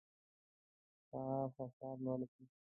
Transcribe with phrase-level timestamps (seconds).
[1.05, 1.23] ستا
[1.55, 2.43] فشار لوړ دی